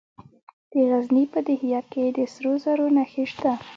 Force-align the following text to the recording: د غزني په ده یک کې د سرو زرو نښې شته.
د 0.71 0.73
غزني 0.89 1.23
په 1.33 1.39
ده 1.45 1.53
یک 1.73 1.85
کې 1.93 2.05
د 2.17 2.19
سرو 2.33 2.53
زرو 2.63 2.85
نښې 2.95 3.23
شته. 3.31 3.51